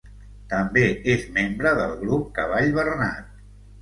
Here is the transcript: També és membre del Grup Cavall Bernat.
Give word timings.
També 0.53 0.85
és 1.15 1.27
membre 1.37 1.73
del 1.81 1.93
Grup 2.01 2.33
Cavall 2.39 2.75
Bernat. 2.79 3.29